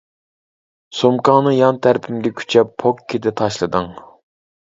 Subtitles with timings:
[0.99, 3.93] سومكاڭنى يان تەرىپىمگە كۈچەپ «پوككىدە» تاشلىدىڭ.